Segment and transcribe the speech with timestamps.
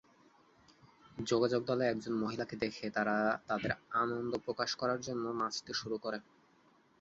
[1.23, 3.15] যোগাযোগ দলে একজন মহিলাকে দেখে তারা
[3.47, 3.71] তাদের
[3.95, 6.19] আনন্দ প্রকাশ করার জন্য নাচতে শুরু করে।